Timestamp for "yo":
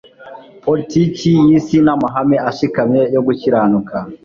3.13-3.21